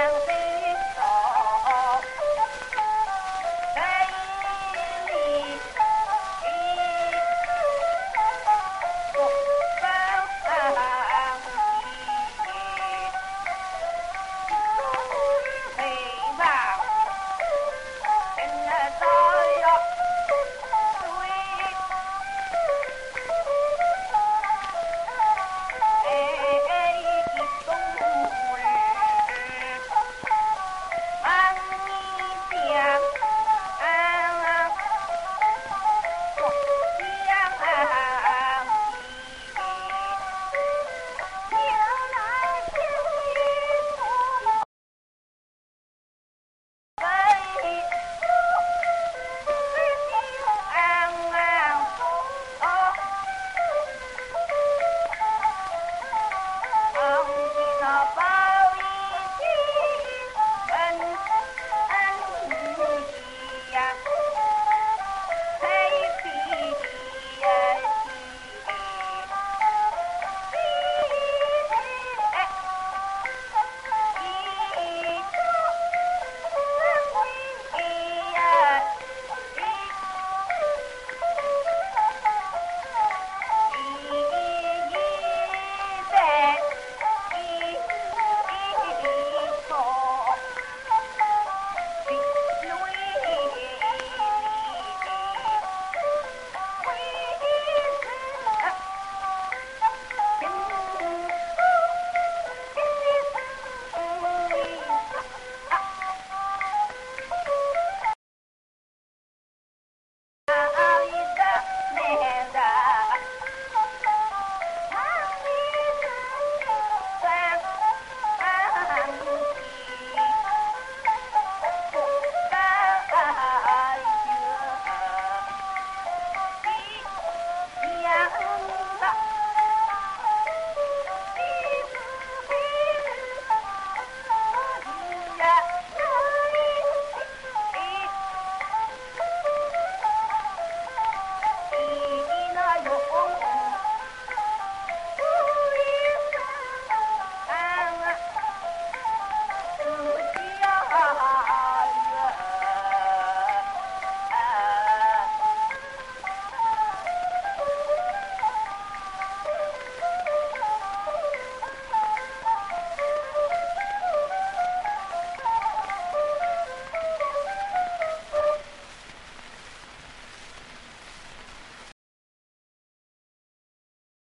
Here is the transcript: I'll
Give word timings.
I'll 0.00 0.49